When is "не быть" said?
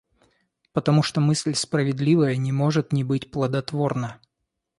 2.91-3.29